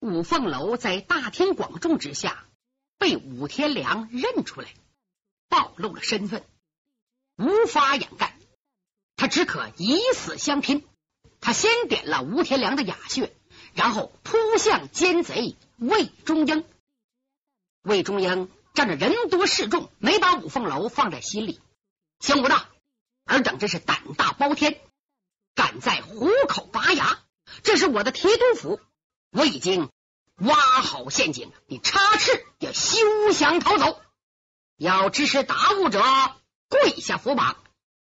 [0.00, 2.44] 五凤楼在大庭广众之下
[2.98, 4.68] 被武天良认出来，
[5.48, 6.44] 暴露了身份，
[7.36, 8.36] 无法掩盖，
[9.16, 10.86] 他只可以死相拼。
[11.40, 13.32] 他先点了吴天良的哑穴，
[13.74, 16.64] 然后扑向奸贼魏忠英。
[17.82, 21.60] 魏忠英仗着人多势众，没把五凤楼放在心里。
[22.20, 22.68] 姓吴的，
[23.24, 24.80] 尔等真是胆大包天，
[25.54, 27.20] 敢在虎口拔牙！
[27.62, 28.80] 这是我的提督府，
[29.30, 29.90] 我已经
[30.36, 34.00] 挖好陷阱，你插翅也休想逃走。
[34.76, 36.02] 要支持达悟者，
[36.68, 37.56] 跪下伏榜，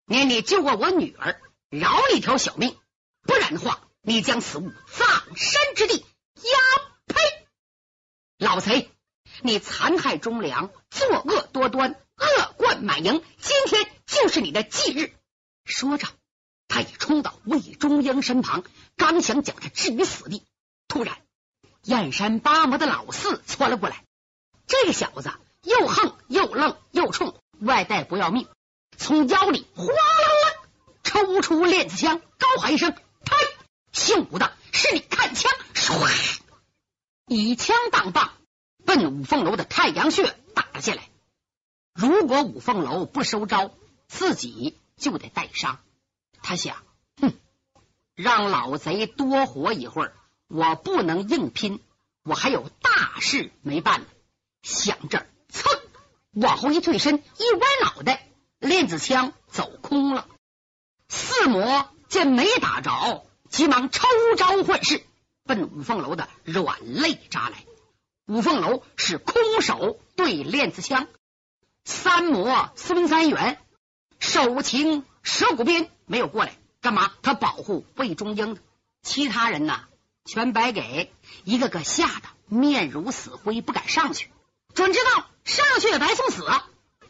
[0.06, 2.78] 念你救过我女儿，饶你一条小命。
[3.24, 5.98] 不然的话，你将此物葬身之地。
[5.98, 6.58] 呀
[7.08, 7.16] 呸！
[8.38, 8.92] 老贼，
[9.42, 15.14] 你残害忠良，作恶多端，恶贯满盈，今天就是你的忌日。
[15.66, 16.08] 说着，
[16.68, 18.64] 他已冲到魏忠英身旁，
[18.96, 20.46] 刚想将他置于死地，
[20.88, 21.18] 突然，
[21.88, 24.04] 燕山八魔的老四窜了过来。
[24.68, 25.32] 这个小子
[25.64, 28.46] 又横又愣又冲，外带不要命，
[28.98, 30.70] 从腰里哗啦啦
[31.02, 32.92] 抽出链子枪，高喊一声。
[32.92, 33.36] 呸！
[33.94, 36.40] 姓武的是你看枪，唰，
[37.26, 38.34] 以枪当棒，
[38.86, 41.10] 奔五凤楼的太阳穴打了下来。
[41.94, 43.72] 如果五凤楼不收招，
[44.10, 45.80] 自己就得带伤。
[46.44, 46.84] 他想，
[47.22, 47.34] 哼，
[48.14, 50.14] 让老贼多活一会儿，
[50.48, 51.82] 我不能硬拼，
[52.24, 54.08] 我还有大事没办呢。
[54.64, 55.80] 想这儿，噌，
[56.34, 58.28] 往后一退身，一歪脑袋，
[58.60, 60.28] 链子枪走空了。
[61.10, 61.90] 四魔。
[62.10, 65.04] 见没打着，急忙抽招换式，
[65.44, 67.66] 奔五凤楼的软肋扎来。
[68.28, 71.10] 五凤楼是空手对链子枪，
[71.84, 73.60] 三魔孙三元
[74.20, 77.12] 手擎蛇骨鞭没有过来，干嘛？
[77.22, 78.58] 他保护魏忠英，
[79.02, 79.84] 其他人呢
[80.28, 81.12] 全白给，
[81.46, 84.30] 一个个吓得面如死灰，不敢上去。
[84.76, 86.46] 准知道上去也白送死。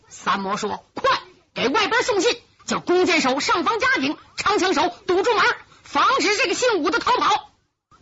[0.07, 1.19] 三魔说：“快
[1.53, 5.43] 给外边送信。”叫弓箭手上房加紧，长枪手堵住门，
[5.83, 7.49] 防止这个姓武的逃跑。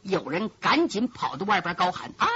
[0.01, 2.27] 有人赶紧跑到外边高喊：“哎，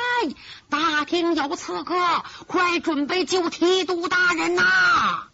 [0.70, 5.28] 大厅有刺客，快准备救提督大人呐！”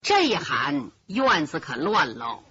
[0.00, 2.42] 这一喊，院子可乱喽。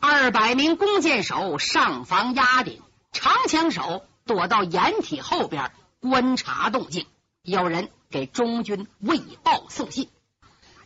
[0.00, 7.06] 二百名弓箭手上房压顶，长枪手躲到掩体后边观察动静。
[7.42, 10.08] 有人给中军卫报送信。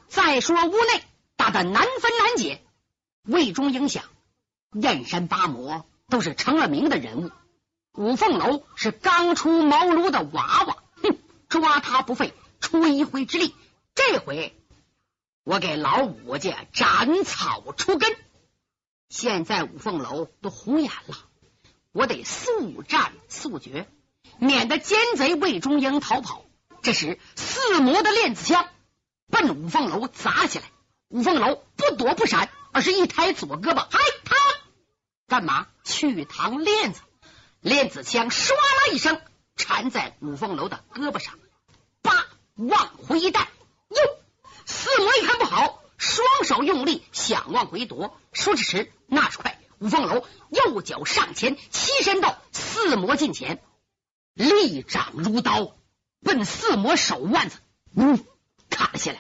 [0.09, 1.05] 再说屋内。
[1.37, 2.63] 打得难分难解，
[3.25, 4.05] 魏忠英想，
[4.73, 7.33] 燕山八魔都是成了名的人物，
[7.93, 11.19] 五凤楼是刚出茅庐的娃娃，哼，
[11.49, 13.55] 抓他不费吹灰之力。
[13.95, 14.57] 这回
[15.43, 18.17] 我给老五家斩草除根。
[19.11, 21.17] 现在五凤楼都红眼了，
[21.95, 23.89] 我得速战速决，
[24.39, 26.45] 免得奸贼魏忠英逃跑。
[26.83, 28.69] 这时，四魔的链子枪
[29.31, 30.65] 奔五凤楼砸起来。
[31.09, 34.35] 五凤楼不躲不闪，而是一抬左胳膊，嗨，他
[35.29, 35.69] 干嘛？
[35.85, 37.01] 去膛链子，
[37.61, 39.21] 链子枪唰啦一声
[39.55, 41.39] 缠在五凤楼的胳膊上，
[42.03, 43.49] 叭，往回一带，
[43.89, 43.97] 哟，
[44.67, 53.63] 四魔一看不好，双手用力想往回夺，说时，那时快，五凤楼右脚上前，欺身到四魔近前，
[54.33, 55.77] 利掌如刀，
[56.23, 57.59] 奔四魔手腕子，
[57.95, 58.25] 嗯，
[58.71, 59.19] 砍了下来。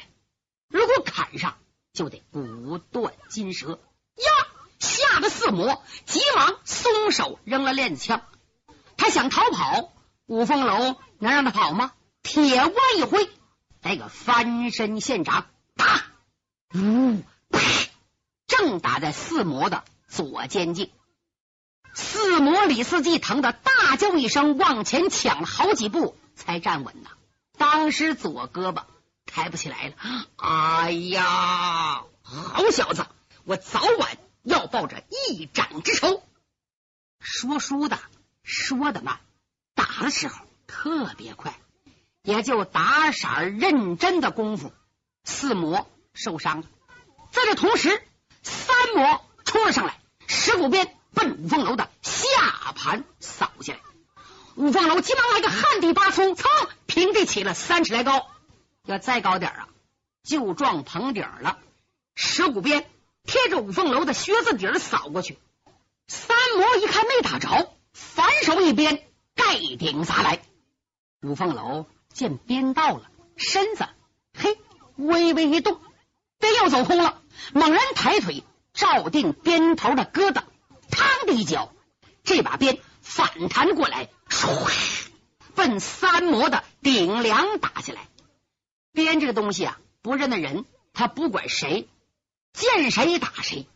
[0.69, 1.59] 如果砍上，
[1.93, 4.25] 就得骨断筋折呀！
[4.79, 8.23] 吓得四魔急忙松手扔了链子枪。
[8.97, 9.93] 他想逃跑，
[10.25, 11.93] 五凤楼能让他跑吗？
[12.23, 13.29] 铁腕一挥，
[13.83, 15.47] 来个翻身现掌，
[15.77, 16.07] 打！
[16.75, 17.23] 呜！
[18.47, 20.91] 正打在四魔的左肩颈。
[21.93, 27.11] 四魔李四季疼得大叫一声，往前抢了好几步才站稳呐。
[27.59, 28.85] 当时左胳膊。
[29.27, 29.95] 抬不起来了！
[30.37, 33.07] 哎呀，好小子，
[33.45, 36.23] 我早晚要报这一掌之仇。
[37.19, 37.99] 说书的
[38.45, 39.19] 说的慢，
[39.75, 41.59] 打的时候特别快，
[42.23, 44.73] 也就打色认真的功夫，
[45.25, 46.67] 四魔受伤了。
[47.33, 48.07] 在这同时，
[48.43, 53.81] 三魔冲了上来，石骨鞭奔五凤楼的下盘扫下来。
[54.57, 56.49] 五凤楼急忙来个旱地拔葱，噌，
[56.87, 58.27] 平地起了三尺来高。
[58.85, 59.69] 要再高点啊，
[60.23, 61.59] 就撞棚顶了。
[62.15, 62.87] 石骨鞭
[63.25, 65.39] 贴着五凤楼的靴子底儿扫过去，
[66.07, 69.03] 三魔一看没打着，反手一鞭
[69.35, 70.43] 盖顶砸来。
[71.23, 73.87] 五凤楼见鞭到了，身子
[74.39, 74.59] 嘿
[74.97, 75.81] 微微一动，
[76.39, 77.23] 鞭又走空了，
[77.55, 78.45] 猛然抬腿
[78.75, 80.43] 照定鞭头的疙瘩，
[80.91, 81.73] 嘡的一脚，
[82.25, 85.07] 这把鞭反弹过来，唰，
[85.55, 88.09] 奔三魔的顶梁打下来。
[88.93, 91.89] 鞭这个东西啊，不认得人，他不管谁，
[92.53, 93.67] 见谁打谁，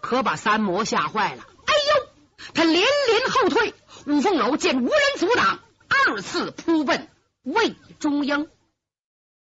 [0.00, 1.44] 可把三魔吓坏了。
[1.66, 2.08] 哎呦，
[2.54, 3.74] 他连连后退。
[4.06, 5.58] 五凤楼见无人阻挡，
[5.88, 7.08] 二次扑奔
[7.42, 8.48] 魏忠英。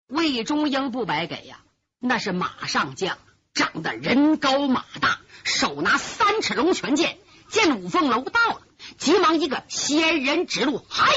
[0.05, 1.63] 魏忠英不白给呀，
[1.97, 3.17] 那是马上将，
[3.53, 7.19] 长得人高马大，手拿三尺龙泉剑。
[7.49, 8.61] 见五凤楼到了，
[8.97, 11.11] 急忙一个仙人指路，嗨，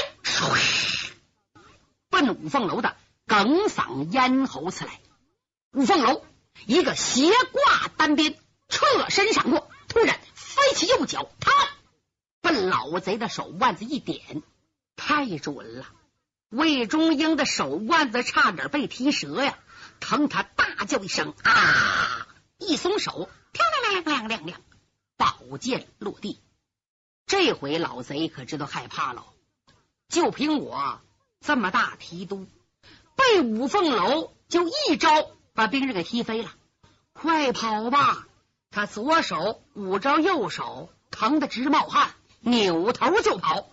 [2.09, 4.99] 奔五凤楼的哽嗓咽喉刺来。
[5.71, 6.25] 五凤楼
[6.65, 8.35] 一个斜挂单鞭，
[8.67, 11.53] 侧身闪过，突然飞起右脚，他
[12.41, 14.43] 奔老贼的手腕子一点，
[14.97, 15.85] 太准了。
[16.49, 19.57] 魏忠英的手腕子差点被踢折呀，
[20.01, 22.24] 疼他大叫一声啊！
[22.57, 24.61] 一松手，亮亮亮亮亮亮。
[25.17, 26.41] 宝剑落地，
[27.25, 29.25] 这回老贼可知道害怕了。
[30.09, 31.01] 就凭我
[31.41, 32.47] 这么大提督，
[33.15, 36.51] 被五凤楼就一招把兵刃给踢飞了。
[37.13, 38.27] 快跑吧！
[38.71, 43.69] 他左手捂着右手，疼得直冒汗，扭头就跑。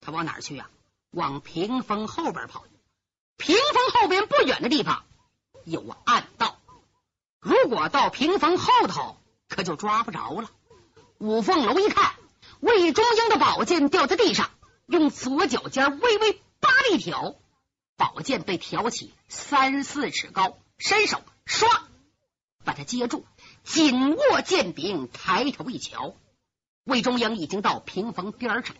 [0.00, 0.70] 他往哪儿去呀？
[1.10, 2.64] 往屏风后边跑。
[3.36, 5.04] 屏风后边不远的地方
[5.64, 6.53] 有暗道，
[7.44, 9.16] 如果到屏风后头。
[9.46, 10.50] 可就抓不着了。
[11.18, 12.14] 五凤楼一看，
[12.60, 14.50] 魏忠英的宝剑掉在地上，
[14.86, 17.36] 用左脚尖微微扒了一挑，
[17.96, 21.68] 宝剑被挑起三四尺高，伸手唰
[22.64, 23.26] 把它接住，
[23.62, 26.16] 紧握剑柄，抬头一瞧，
[26.82, 28.74] 魏忠英已经到屏风边上。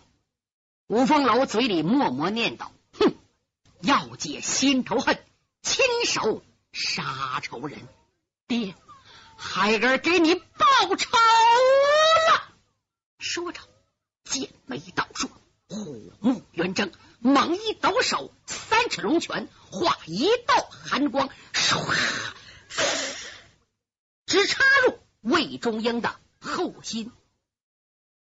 [0.87, 2.67] 五凤楼嘴里默默念叨
[2.99, 3.15] ：“哼，
[3.81, 5.23] 要解心头恨，
[5.61, 7.87] 亲手杀仇人。”
[8.47, 8.75] 爹。
[9.37, 11.09] 孩儿给你报仇
[12.29, 12.55] 了！
[13.19, 13.59] 说着，
[14.23, 15.29] 剑眉倒竖，
[15.67, 21.95] 虎目圆睁，猛一抖手，三尺龙拳化一道寒光，唰，
[24.25, 27.11] 直插入魏忠英的后心。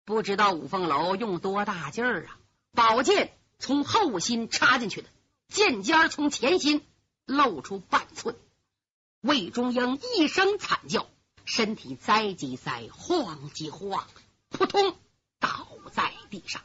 [0.06, 2.38] 不知道五凤楼用多大劲儿啊！
[2.74, 5.10] 宝剑从后心插进去的，
[5.50, 6.88] 剑尖从前心
[7.26, 8.38] 露出半寸。
[9.26, 11.08] 魏忠英一声惨叫，
[11.46, 14.06] 身体栽几栽，晃几晃，
[14.50, 14.96] 扑通
[15.40, 16.62] 倒在地上。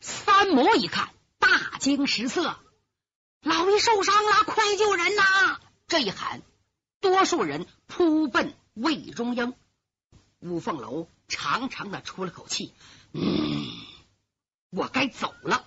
[0.00, 2.58] 三魔一看，大惊失色
[3.44, 6.40] ：“老爷受伤了，快救人呐！”这一喊，
[7.00, 9.52] 多数人扑奔魏忠英。
[10.38, 12.72] 五凤楼长长的出了口气
[13.12, 13.68] ：“嗯，
[14.70, 15.66] 我该走了。”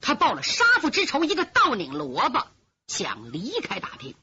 [0.00, 2.46] 他报了杀父之仇，一个倒拧萝卜，
[2.86, 4.14] 想离开大厅。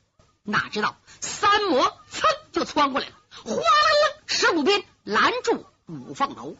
[0.45, 6.55] 哪知道三魔噌就窜过来了，哗啦啦，十股鞭拦住五凤楼。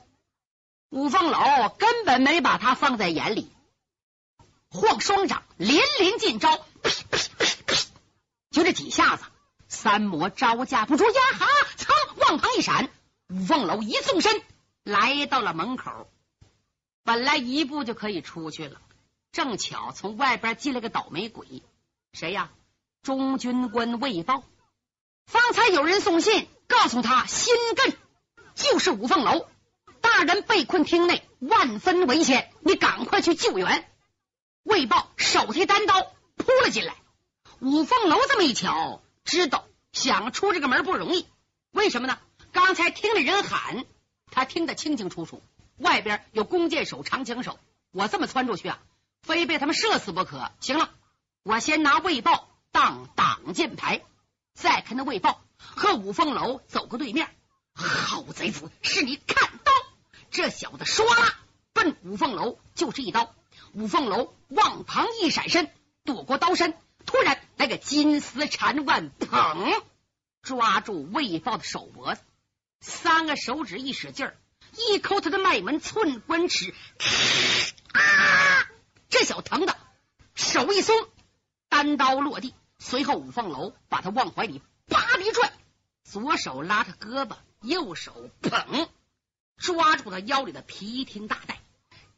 [0.90, 3.52] 五凤楼根本没把他放在眼里，
[4.70, 6.66] 晃双掌，连连进招，
[8.50, 9.24] 就这几下子，
[9.68, 11.22] 三魔招架不住呀！
[11.38, 11.48] 哈，
[11.78, 12.90] 噌，往旁一闪，
[13.30, 14.42] 五凤楼一纵身
[14.84, 16.10] 来到了门口。
[17.04, 18.82] 本来一步就可以出去了，
[19.32, 21.62] 正巧从外边进来个倒霉鬼，
[22.14, 22.52] 谁呀？
[23.06, 24.42] 中军官魏豹，
[25.28, 27.96] 方才有人送信告诉他，新镇
[28.56, 29.48] 就是五凤楼
[30.02, 33.88] 大人被困厅内，万分危险，你赶快去救援。
[34.64, 36.02] 魏豹手提单刀
[36.36, 36.96] 扑了进来，
[37.60, 41.28] 五凤楼这么一瞧，知道想出这个门不容易。
[41.70, 42.18] 为什么呢？
[42.52, 43.86] 刚才听了人喊，
[44.32, 45.44] 他听得清清楚楚，
[45.78, 47.60] 外边有弓箭手、长枪手，
[47.92, 48.80] 我这么窜出去啊，
[49.22, 50.52] 非被他们射死不可。
[50.60, 50.90] 行了，
[51.44, 52.50] 我先拿魏豹。
[52.76, 54.04] 当挡箭牌，
[54.54, 57.34] 再看那魏豹和五凤楼走过对面。
[57.74, 59.72] 好贼子，是你看刀！
[60.30, 61.40] 这小子唰啦
[61.72, 63.34] 奔五凤楼就是一刀。
[63.72, 65.72] 五凤楼往旁一闪身，
[66.04, 69.82] 躲过刀身，突然来个金丝缠腕，砰！
[70.42, 72.22] 抓住魏豹的手脖子，
[72.82, 74.30] 三个手指一使劲，
[74.74, 76.74] 一抠他的脉门寸关尺，
[77.94, 78.68] 啊！
[79.08, 79.78] 这小疼的
[80.34, 80.94] 手一松，
[81.70, 82.54] 单刀落地。
[82.88, 85.52] 随后，五凤楼把他往怀里啪的一拽，
[86.04, 88.88] 左手拉他胳膊，右手捧
[89.58, 91.60] 抓住他腰里的皮筋大带，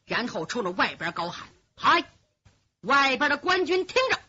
[0.03, 1.47] 然后冲着外边高喊
[1.77, 2.03] ：“嗨！
[2.81, 4.19] 外边的官军听着，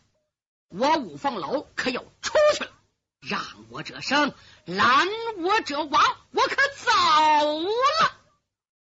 [0.68, 2.71] 我五凤楼可要出去了！
[3.18, 4.33] 让我者生，
[4.64, 8.12] 拦我者亡，我可走了！”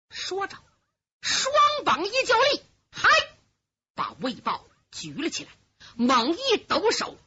[0.09, 0.57] 说着，
[1.21, 3.11] 双膀一交力，嗨，
[3.95, 5.51] 把魏豹举了起来，
[5.95, 7.19] 猛一抖手。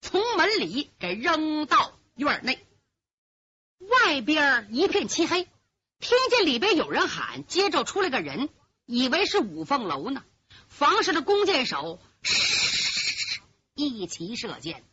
[0.00, 2.66] 从门里给扔到院内，
[3.78, 5.44] 外边一片漆黑，
[5.98, 8.48] 听见里边有人喊，接着出来个人，
[8.84, 10.24] 以为是五凤楼呢。
[10.68, 12.00] 房上的弓箭手
[13.74, 14.84] 一齐射箭，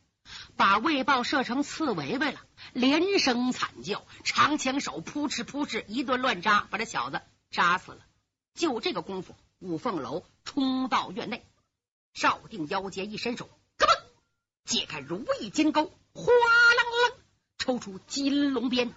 [0.55, 2.41] 把魏豹射成刺猬猬了，
[2.73, 4.05] 连声惨叫。
[4.23, 8.00] 长枪手扑哧扑哧一顿乱扎，把这小子扎死了。
[8.53, 11.45] 就这个功夫，五凤楼冲到院内，
[12.13, 13.88] 照定腰间，一伸手，咯嘣，
[14.65, 17.15] 解开如意金钩，哗啷啷
[17.58, 18.93] 抽出金龙鞭。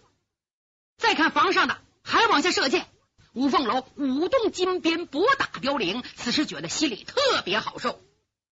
[0.97, 2.87] 再看房上的，还往下射箭。
[3.33, 8.01] 五凤楼舞动金鞭搏打凋零，此时觉得心里特别好受，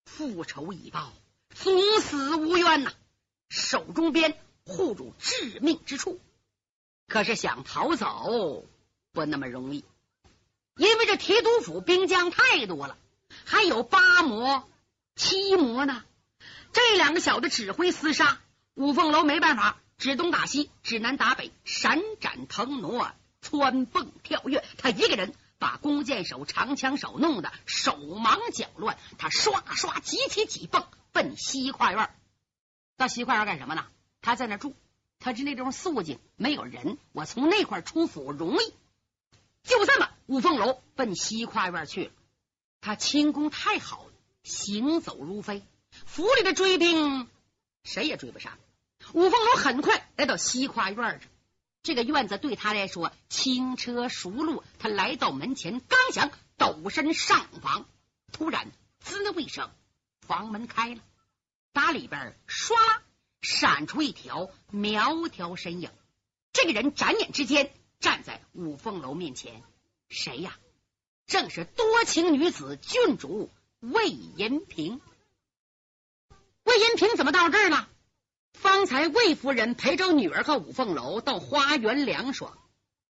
[0.05, 1.11] 复仇已报，
[1.55, 2.93] 总死无冤呐！
[3.49, 6.21] 手中鞭护住致命之处，
[7.09, 8.67] 可是想逃走
[9.13, 9.85] 不那么容易，
[10.77, 12.99] 因为这提督府兵将太多了，
[13.45, 14.69] 还有八魔、
[15.17, 16.05] 七魔呢。
[16.73, 18.41] 这两个小子指挥厮杀，
[18.75, 23.13] 五凤楼没办法，指东打西，指南打北，闪展腾挪。
[23.41, 28.97] 窜蹦跳跃，他一个人把弓箭手、长枪手弄得手忙脚乱。
[29.19, 32.09] 他刷刷急起几蹦，奔西跨院。
[32.97, 33.87] 到西跨院干什么呢？
[34.23, 34.75] 他在那住，
[35.21, 36.97] 他是那种肃静，没有人。
[37.13, 38.75] 我从那块出府容易。
[39.63, 42.11] 就这么，五凤楼奔西跨院去了。
[42.85, 44.11] 他轻功太好，
[44.43, 45.63] 行走如飞，
[46.05, 47.31] 府里的追兵
[47.83, 48.59] 谁也追不上。
[49.15, 51.21] 五凤楼很快来到西跨院上。
[51.83, 57.89] 这个院子对他来说轻车熟路，他来到门前，刚想抖身上房，
[58.33, 59.71] 突然滋的一声，
[60.21, 61.01] 房门开了，
[61.73, 62.75] 打里边唰
[63.41, 65.91] 闪出一条苗条身影。
[66.53, 69.63] 这个人眨眼之间站在五凤楼面前，
[70.11, 70.59] 谁呀？
[71.27, 73.51] 正是多情女子郡主
[73.81, 75.01] 魏银平。
[76.65, 77.89] 魏银平怎么到这儿了？
[78.53, 82.57] 方才魏夫人陪着女儿和五凤楼到花园凉爽，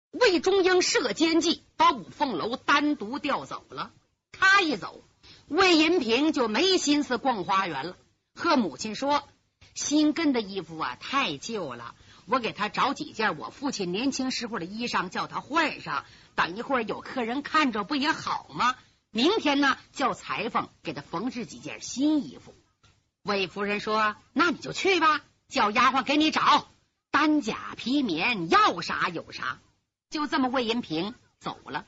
[0.10, 3.92] 魏中英设奸计，把五凤楼单独调走了。
[4.32, 5.04] 他一走，
[5.48, 7.98] 魏银平就没心思逛花园了，
[8.34, 9.28] 和母亲说
[9.76, 11.94] ：“新跟的衣服啊太旧了，
[12.26, 16.06] 我给他找几件我父亲年轻时候的衣裳，叫他换上。
[16.36, 18.76] 等一会儿有客人看着不也好吗？
[19.12, 22.56] 明天呢，叫裁缝给他缝制几件新衣服。”
[23.24, 26.68] 魏夫人说：“那你就去吧。”叫丫鬟给你找
[27.12, 29.60] 单甲皮棉，要啥有啥。
[30.10, 31.86] 就这么，魏银平走了。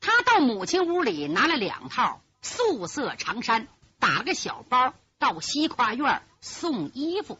[0.00, 3.68] 他到母亲屋里拿了两套素色长衫，
[3.98, 7.38] 打了个小包，到西跨院送衣服。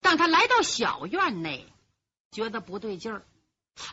[0.00, 1.64] 当他来到小院内，
[2.32, 3.22] 觉得不对劲儿。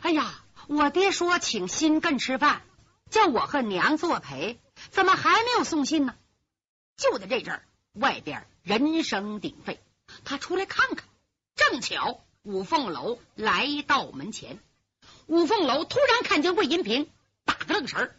[0.02, 2.62] 哎呀，我爹说请新根吃饭，
[3.10, 4.60] 叫我和娘作陪，
[4.90, 6.16] 怎么还没有送信呢？
[6.96, 9.80] 就在这阵儿，外边人声鼎沸。
[10.24, 11.08] 他出来看看，
[11.54, 14.58] 正巧五凤楼来到门前。
[15.26, 17.10] 五凤楼突然看见魏银平，
[17.44, 18.14] 打个愣神。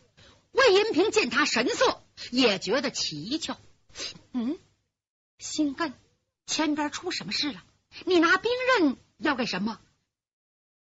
[0.51, 3.57] 魏银平见他神色，也觉得蹊跷。
[4.33, 4.57] 嗯，
[5.37, 5.93] 心艮，
[6.45, 7.63] 前边出什么事了？
[8.05, 9.79] 你拿兵刃要干什么？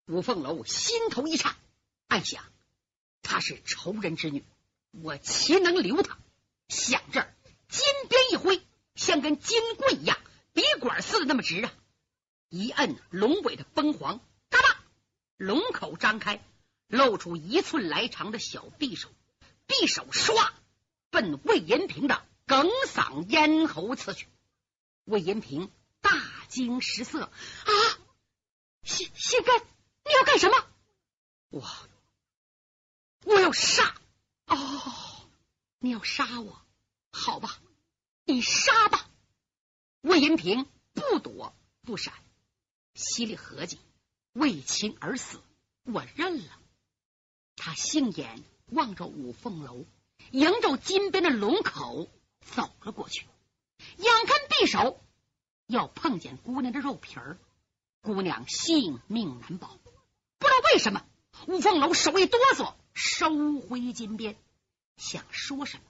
[0.08, 1.56] 五凤楼心头一颤，
[2.08, 2.44] 暗想：
[3.24, 4.44] 她是仇人之女，
[4.92, 6.18] 我岂能留她？
[6.68, 7.28] 想这，
[7.68, 8.62] 金鞭一挥，
[8.96, 10.18] 像根金棍一样。
[10.54, 11.74] 笔管似的那么直啊！
[12.50, 14.84] 一摁龙尾的崩簧，嘎巴，
[15.38, 16.42] 龙口张开，
[16.88, 19.10] 露出一寸来长的小匕首，
[19.68, 20.52] 匕首唰
[21.10, 24.28] 奔魏延平的哽嗓咽喉刺去。
[25.04, 25.70] 魏延平
[26.00, 26.12] 大
[26.48, 27.72] 惊失色啊！
[28.84, 29.62] 谢谢干，
[30.06, 30.56] 你要干什么？
[31.50, 31.64] 我
[33.24, 33.96] 我要杀！
[34.46, 35.28] 哦，
[35.80, 36.62] 你要杀我？
[37.12, 37.60] 好吧，
[38.24, 39.10] 你杀吧。
[40.02, 42.14] 魏银平不躲不闪，
[42.94, 43.80] 心里合计：
[44.34, 45.42] 为亲而死，
[45.84, 46.60] 我认了。
[47.56, 49.86] 他杏眼望着五凤楼，
[50.32, 52.08] 迎着金边的龙口
[52.42, 53.26] 走了过去。
[53.98, 55.02] 眼看匕首
[55.66, 57.40] 要碰见姑娘的肉皮儿，
[58.02, 59.80] 姑娘性命难保。
[60.38, 61.06] 不知道为什么，
[61.48, 64.36] 五凤楼手一哆嗦，收回金鞭，
[64.98, 65.84] 想说什么，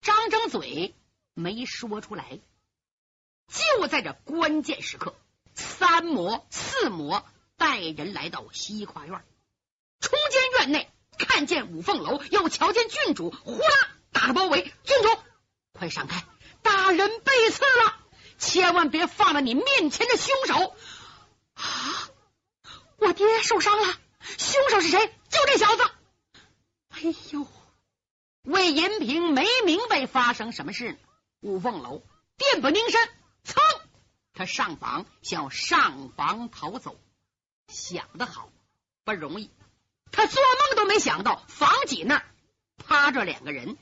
[0.00, 0.94] 张张嘴
[1.34, 2.40] 没说出来。
[3.48, 5.14] 就在这关键时刻，
[5.54, 7.24] 三魔四魔
[7.56, 9.22] 带人来到西跨院，
[10.00, 13.68] 冲进院内，看见五凤楼，又瞧见郡主，呼啦
[14.12, 14.62] 打了包围。
[14.62, 15.08] 郡主，
[15.72, 16.24] 快闪开！
[16.62, 17.96] 大人被刺了，
[18.38, 20.74] 千万别放了你面前的凶手！
[22.98, 23.84] 我爹受伤了，
[24.38, 25.06] 凶手是谁？
[25.28, 25.82] 就这小子！
[26.90, 27.00] 哎
[27.32, 27.46] 呦，
[28.42, 30.98] 魏银平没明白发生什么事呢。
[31.40, 32.02] 五凤楼
[32.36, 33.08] 电不凝身。
[33.44, 33.60] 噌！
[34.32, 36.96] 他上房，想要上房逃走，
[37.68, 38.50] 想得好，
[39.04, 39.50] 不容易。
[40.10, 42.24] 他做梦都没想到，房脊那儿
[42.78, 43.76] 趴着两个人，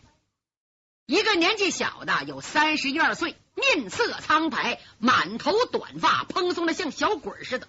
[1.06, 7.68] 一个年纪小的有三十一二岁，面色苍白，满头短发蓬松的像小鬼似的，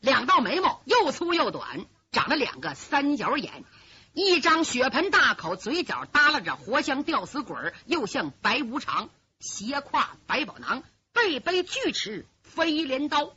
[0.00, 3.64] 两道眉毛又粗又短，长了两个三角眼，
[4.12, 13.36] 一张血盆大口，嘴角耷拉着活像吊死鬼，又像白无常，斜挎百宝囊，背背巨齿飞镰刀。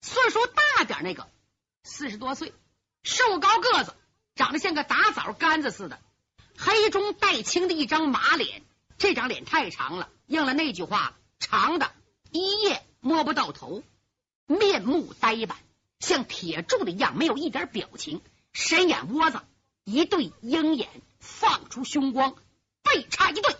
[0.00, 1.28] 岁数大点那个
[1.82, 2.52] 四十多岁，
[3.02, 3.94] 瘦高个子，
[4.36, 5.98] 长得像个打枣干子似的。
[6.56, 8.62] 黑中带青的一张马脸，
[8.98, 11.90] 这张脸太长了，应了那句话：长的
[12.30, 13.82] 一夜摸不到头。
[14.46, 15.56] 面目呆板，
[16.04, 18.22] 像铁柱的一样，没有一点表情。
[18.52, 19.40] 深眼窝子，
[19.84, 22.36] 一对鹰眼放出凶光，
[22.82, 23.56] 背插一对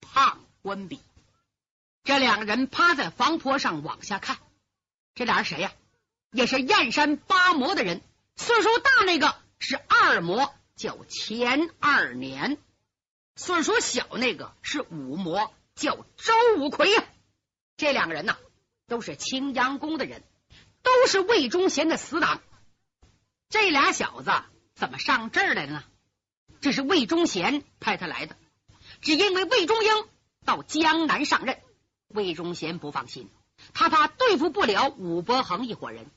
[0.00, 1.00] 胖官笔。
[2.04, 4.38] 这两个人趴在房坡上往下看，
[5.14, 5.72] 这俩人谁呀？
[6.32, 8.00] 也是燕山八魔的人。
[8.36, 10.54] 岁数大那个是二魔。
[10.76, 12.56] 叫钱二年，
[13.36, 17.04] 岁数小那个是五魔，叫周五魁呀。
[17.76, 18.38] 这两个人呐，
[18.86, 20.24] 都是青阳宫的人，
[20.82, 22.40] 都是魏忠贤的死党。
[23.48, 24.30] 这俩小子
[24.74, 25.84] 怎么上这儿来了呢？
[26.60, 28.36] 这是魏忠贤派他来的，
[29.00, 29.90] 只因为魏忠英
[30.44, 31.58] 到江南上任，
[32.08, 33.30] 魏忠贤不放心，
[33.72, 36.10] 他怕对付不了武伯衡一伙人，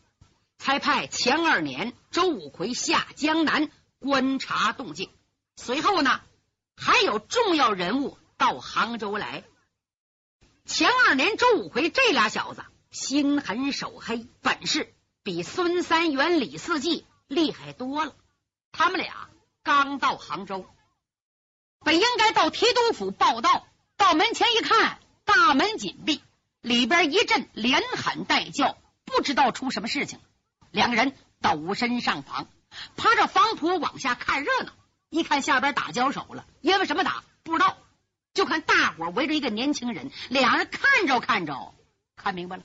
[0.58, 3.70] 才派钱二年、周武魁下江南。
[4.00, 5.10] 观察动静，
[5.55, 6.20] 随后呢，
[6.75, 9.46] 还有重要人物到杭州来。
[10.65, 18.13] 前二年，周武魁这俩小子心狠手黑，本事比孙三元、李四季厉害多了。
[18.71, 19.29] 他们俩
[19.63, 20.67] 刚到杭州，
[21.79, 23.65] 本应该到提督府报道，
[23.97, 26.21] 到门前一看，大门紧闭，
[26.62, 30.19] 里边一阵连喊带叫，不知道出什么事情。
[30.69, 32.47] 两个人抖身上房。
[32.95, 34.71] 趴着房坡往下看热闹，
[35.09, 37.77] 一看下边打交手了，因为什么打不知道，
[38.35, 41.73] 就看大伙围着一个年轻人，俩人看着看着
[42.15, 42.63] 看明白了。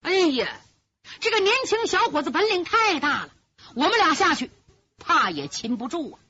[0.00, 0.48] 哎呀，
[1.20, 3.30] 这个年轻小伙子本领太大了，
[3.74, 4.50] 我们俩下去
[4.98, 6.20] 怕也擒不住啊。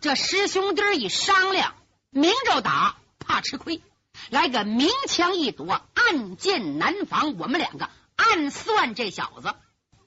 [0.00, 1.74] 这师兄弟一商量，
[2.10, 3.82] 明着打怕吃亏，
[4.30, 7.38] 来个明枪易躲，暗箭难防。
[7.38, 9.54] 我们两个暗算这小子，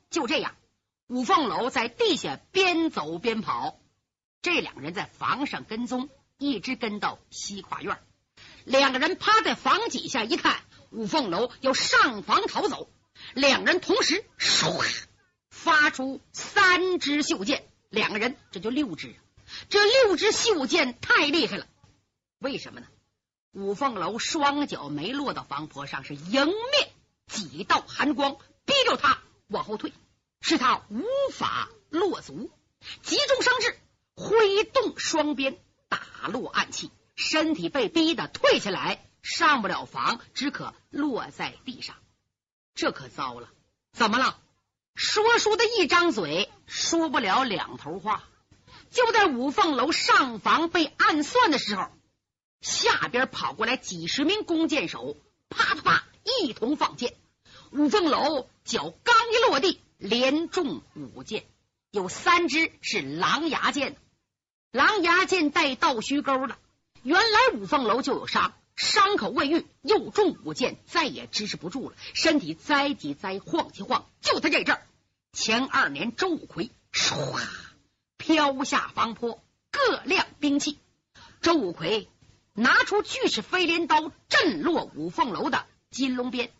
[0.10, 0.56] 就这样。
[1.08, 3.80] 五凤楼在地下边走边跑，
[4.41, 7.97] 这两人在房上跟踪，一直跟到西跨院。
[8.63, 12.89] 两个人趴在房脊下一看，五凤楼要上房逃走，
[13.36, 14.82] 两人同时唰
[15.50, 19.13] 发出三支袖箭，两个人这就六支，
[19.67, 21.67] 这六支袖箭太厉害了。
[22.39, 22.88] 为什么呢？
[23.52, 26.89] 五凤楼双脚没落到房坡上，是迎面
[27.28, 29.91] 几道寒光，逼着他往后退。
[30.39, 32.50] 使他无法落足，
[33.02, 33.78] 急中生智，
[34.15, 35.58] 挥动双鞭
[35.89, 36.00] 打
[36.32, 41.98] 落暗器，身体被逼得退下来，上不了房，只可落在地上。
[42.75, 43.49] 这可糟了！
[43.93, 44.38] 怎么了？
[44.93, 48.23] 说书的一张嘴说不了两头话。
[48.91, 51.89] 就在五凤楼上房被暗算的时候，
[52.61, 55.17] 下边跑过来几十名弓箭手，
[55.49, 57.15] 啪啪啪一同放箭。
[57.71, 59.81] 五凤楼脚刚一落地。
[59.97, 61.45] 连中五箭，
[61.89, 63.95] 有三支是狼牙箭，
[64.71, 66.57] 狼牙箭带倒须钩的。
[67.01, 74.07] 原来五凤楼就有伤，伤口未愈，又中五箭，再也支持不住了，身体栽几栽，晃几晃。
[74.21, 74.81] 就在这阵儿，
[75.33, 77.39] 前二年周五魁唰
[78.17, 80.79] 飘下方坡，各亮兵器。
[81.41, 82.09] 周五魁
[82.53, 86.51] 拿出巨齿飞镰刀，震落五凤楼的金龙鞭。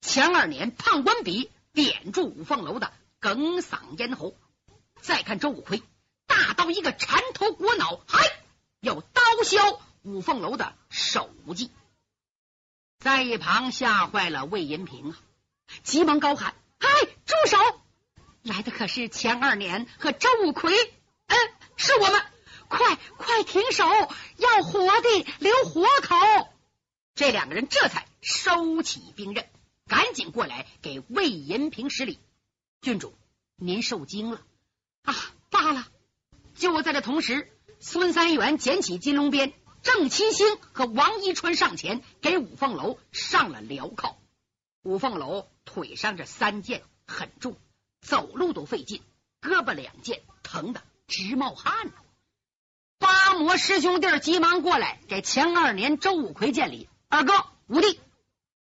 [0.00, 1.50] 前二年胖官笔。
[1.74, 4.36] 点住五凤楼的哽嗓咽喉，
[5.00, 5.82] 再看周五魁，
[6.26, 8.20] 大刀一个缠头裹脑，嗨，
[8.80, 11.70] 要刀削五凤楼的首级。
[12.98, 15.18] 在一旁吓坏了魏银平啊，
[15.82, 16.88] 急忙高喊：“嗨，
[17.26, 17.58] 住手！
[18.42, 20.72] 来的可是钱二年和周五魁，
[21.26, 21.36] 嗯，
[21.76, 22.22] 是我们，
[22.68, 23.84] 快快停手，
[24.36, 26.16] 要活的留活口。”
[27.14, 29.48] 这两个人这才收起兵刃。
[29.88, 32.18] 赶紧过来给魏银平施礼，
[32.80, 33.14] 郡主，
[33.56, 34.40] 您受惊了
[35.02, 35.14] 啊！
[35.50, 35.86] 罢了。
[36.54, 39.52] 就在这同时，孙三元捡起金龙鞭，
[39.82, 44.16] 郑七星和王一川上前给五凤楼上了镣铐。
[44.82, 47.56] 五凤楼腿上这三箭很重，
[48.00, 49.02] 走路都费劲，
[49.40, 51.92] 胳膊两箭疼得直冒汗。
[52.98, 57.32] 八魔师兄弟急忙过来给钱二年周五魁见礼，二哥
[57.66, 58.00] 五弟，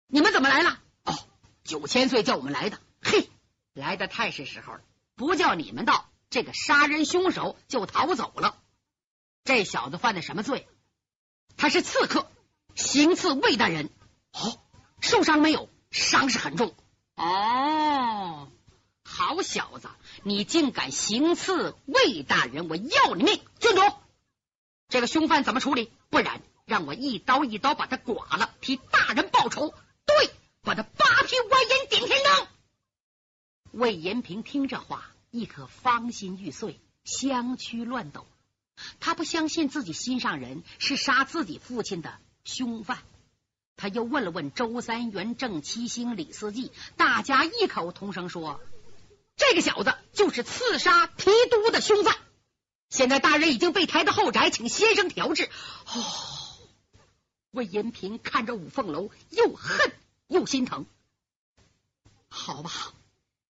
[0.08, 0.80] 你们怎么来了？
[1.04, 1.14] 哦
[1.64, 3.30] 九千岁叫我们来的，嘿，
[3.74, 4.82] 来的太是时候了。
[5.16, 8.58] 不叫你们到，这个杀人凶手就逃走了。
[9.44, 10.68] 这小子犯的什么罪？
[11.58, 12.30] 他是刺客，
[12.76, 13.90] 行刺魏大人。
[14.34, 14.60] 哦，
[15.02, 15.70] 受伤没有？
[15.92, 16.76] 伤势很重。
[17.16, 18.50] 哦，
[19.04, 19.88] 好小子，
[20.24, 23.40] 你竟敢行刺魏大人，我要你命！
[23.60, 23.82] 郡主，
[24.90, 25.92] 这个凶犯怎么处理？
[26.10, 29.74] 不然让我一刀一刀把他剐了，替大人报仇。
[30.06, 30.32] 对，
[30.64, 32.48] 把他扒皮剜眼顶天灯。
[33.72, 38.28] 魏延平听这话，亦可芳心欲碎，香躯乱抖。
[39.00, 43.00] 他不相信自己心上人是杀自己父亲的凶犯。
[43.78, 48.62] 他又问了问周三元、郑七星、李四季，大家异口同声说
[49.36, 52.16] ：“这个小子就是刺杀提督的凶犯。
[52.90, 55.50] 现在大人已经被抬到后宅，请先生调治。”
[55.88, 56.06] 哦，
[57.52, 59.92] 魏延平看着五凤楼，又恨
[60.28, 60.86] 又心疼。
[62.30, 62.72] 好吧，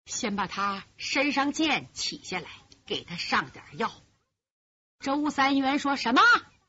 [0.06, 2.48] 先把他身上剑取下来，
[2.86, 3.92] 给他上点药。
[4.98, 6.22] 周三元说什么？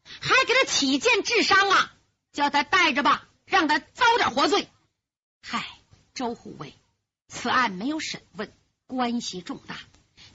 [0.03, 1.93] 还给他起剑治伤啊？
[2.31, 3.27] 叫他带着吧。
[3.45, 4.67] 让他遭点活罪。
[5.41, 5.65] 嗨，
[6.13, 6.73] 周护卫，
[7.29, 8.51] 此案没有审问，
[8.87, 9.79] 关系重大，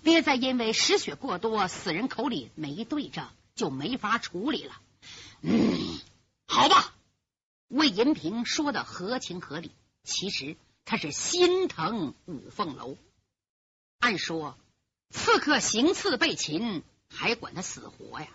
[0.02, 4.80] 别再因为失血过多，死人口里没对着，就没法处理了。
[5.42, 6.00] 嗯，
[6.48, 6.94] 好吧。
[7.68, 9.70] 魏银平说的合情合理，
[10.02, 12.96] 其实他是心疼五凤楼。
[13.98, 14.58] 按说
[15.10, 16.82] 刺客行刺被擒，
[17.14, 18.28] 还管他死活呀？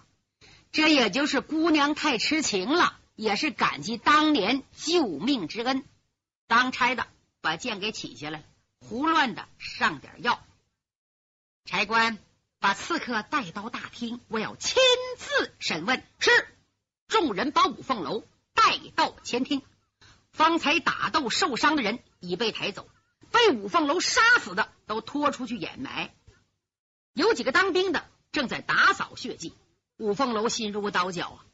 [0.71, 2.97] 这也就是姑娘太痴情了。
[3.15, 5.83] 也是感激当年救命之恩，
[6.45, 7.07] 当差的
[7.41, 8.43] 把剑给取下来，
[8.79, 10.39] 胡乱的上点药。
[11.65, 12.19] 差官
[12.59, 14.75] 把刺客带到大厅，我要亲
[15.17, 16.03] 自审问。
[16.19, 16.29] 是，
[17.07, 19.63] 众人把五凤楼带到前厅。
[20.31, 22.87] 方才打斗受伤的人已被抬走，
[23.31, 26.13] 被五凤楼杀死的都拖出去掩埋。
[27.13, 28.07] 有几个当兵的
[28.37, 29.55] 正在打扫血迹。
[29.97, 31.45] 五凤楼心如刀绞啊！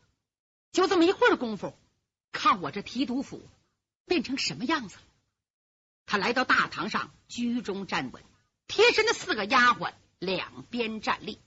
[0.74, 1.74] 就这么一会儿功夫，
[2.34, 3.42] 看我这提督府
[4.06, 5.04] 变成什么样子了。
[6.06, 8.22] 他来到大堂上，居中站稳，
[8.68, 11.40] 贴身的四个丫鬟两边站立。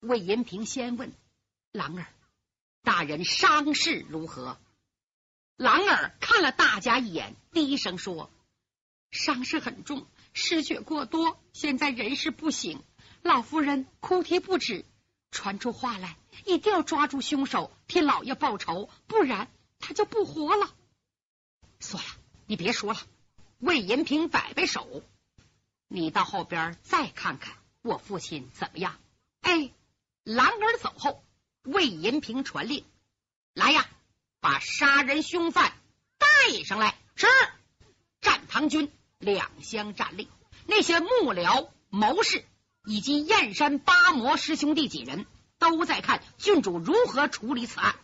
[0.00, 1.12] 魏延平先问
[1.70, 2.06] 郎儿
[2.82, 4.58] ：“大人伤势如何？”
[5.56, 8.28] 郎儿看了大家一眼，低声说
[9.12, 12.82] ：“伤势很重，失血过多，现在人事不省。
[13.24, 14.84] 老夫人哭啼不止。”
[15.32, 20.72] 传出话来，一定要抓住凶手，替老爷报仇，不然他就不活了。
[21.80, 22.10] 算了，
[22.46, 23.00] 你别说了。
[23.58, 25.02] 魏银平摆摆手，
[25.88, 28.96] 你到后边再看看我父亲怎么样。
[29.40, 29.72] 哎，
[30.22, 31.24] 兰儿走后，
[31.64, 32.84] 魏银平传令：
[33.54, 33.88] 来呀，
[34.38, 35.72] 把杀人凶犯
[36.18, 36.96] 带上来。
[37.16, 37.26] 是，
[38.20, 40.28] 战唐军两相站立，
[40.66, 42.44] 那些幕僚谋士。
[42.84, 45.26] 以及燕山八魔师兄弟几人
[45.58, 47.96] 都在看郡主如何处理此案。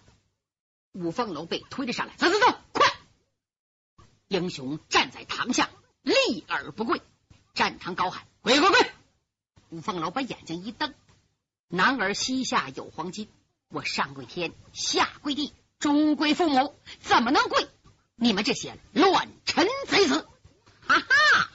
[0.93, 2.87] 五凤楼被推了上来，走走走，快！
[4.27, 5.71] 英雄站在堂下，
[6.03, 7.01] 立而不跪。
[7.55, 8.91] 站堂高喊：“跪跪跪！”
[9.71, 10.95] 五凤楼把眼睛一瞪
[11.69, 13.29] ：“男儿膝下有黄金，
[13.69, 17.69] 我上跪天，下跪地，终归父母，怎么能跪？
[18.17, 20.27] 你们这些乱臣贼子！
[20.81, 21.51] 哈哈，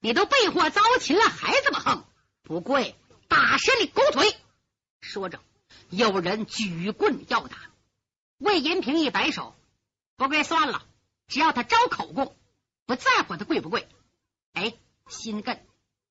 [0.00, 2.04] 你都被祸遭擒了，还这么横！”
[2.48, 2.94] 不跪，
[3.28, 4.34] 打折你狗腿！
[5.02, 5.38] 说着，
[5.90, 7.58] 有人举棍要打。
[8.38, 9.54] 魏延平一摆手
[10.16, 10.82] ：“不跪算了，
[11.26, 12.34] 只要他招口供，
[12.86, 13.86] 不在乎他跪不跪。”
[14.54, 14.72] 哎，
[15.10, 15.58] 心艮，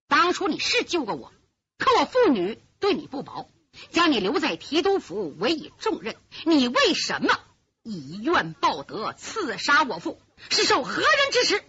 [0.08, 1.34] 当初你是救过我，
[1.80, 3.50] 可我父女对你不薄，
[3.90, 7.40] 将你留在提督府委以重任，你为什么
[7.82, 10.22] 以怨报德，刺杀我父？
[10.52, 11.64] 是受何人指使？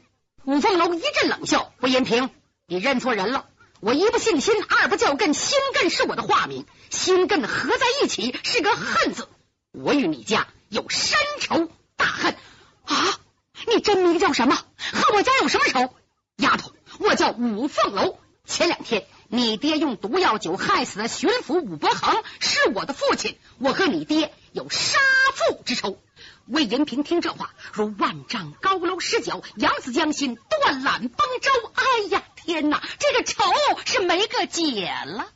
[0.45, 2.29] 五凤楼一阵冷笑：“魏延平，
[2.67, 3.49] 你认错人了。”
[3.81, 9.29] 我一不姓辛，二不叫艮，辛艮是我的化名，辛艮合在一起是个恨字。
[9.73, 12.37] 我与你家有深仇大恨
[12.85, 13.21] 啊！
[13.69, 14.57] 你真名叫什么？
[14.57, 15.95] 和我家有什么仇？
[16.37, 18.19] 丫头，我叫五凤楼。
[18.45, 23.39] 前两天你爹用毒药酒害死了巡抚武伯衡，是我的父亲。
[23.59, 24.99] 我和你爹有杀
[25.35, 26.01] 父之仇。
[26.47, 31.51] 魏延平听这话，如万丈高楼失脚，扬子江心，断缆崩舟。
[31.75, 32.25] 哎呀！
[32.49, 33.45] 天哪，这个仇
[33.85, 35.27] 是没个解了。